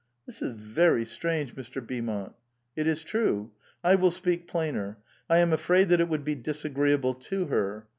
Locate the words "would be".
6.09-6.33